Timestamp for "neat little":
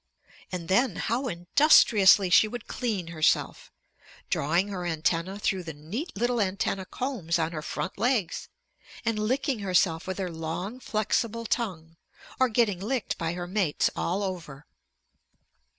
5.75-6.37